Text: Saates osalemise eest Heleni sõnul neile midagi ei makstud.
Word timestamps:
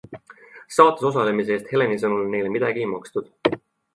Saates 0.77 1.05
osalemise 1.09 1.53
eest 1.57 1.69
Heleni 1.75 1.99
sõnul 2.05 2.25
neile 2.33 2.53
midagi 2.57 2.83
ei 2.87 2.91
makstud. 2.97 3.31